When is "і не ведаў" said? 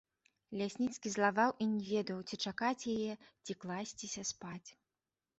1.65-2.17